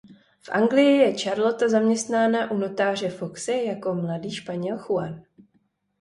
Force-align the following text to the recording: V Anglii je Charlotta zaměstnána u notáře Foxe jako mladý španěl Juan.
V 0.41 0.49
Anglii 0.49 0.97
je 0.97 1.17
Charlotta 1.17 1.69
zaměstnána 1.69 2.51
u 2.51 2.57
notáře 2.57 3.09
Foxe 3.09 3.53
jako 3.53 3.93
mladý 3.93 4.31
španěl 4.35 4.77
Juan. 4.77 5.23